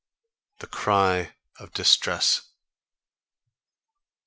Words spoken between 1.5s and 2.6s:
OF DISTRESS.